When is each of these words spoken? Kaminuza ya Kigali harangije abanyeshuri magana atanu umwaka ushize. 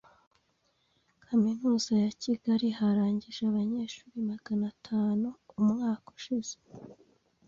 Kaminuza 1.23 1.91
ya 2.03 2.11
Kigali 2.21 2.67
harangije 2.77 3.41
abanyeshuri 3.49 4.17
magana 4.29 4.63
atanu 4.73 5.27
umwaka 5.59 6.05
ushize. 6.17 6.55